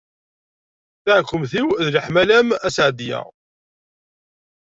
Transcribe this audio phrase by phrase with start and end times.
[1.03, 3.21] Taɛekkemt-iw d leḥmala-m a Seɛdiya.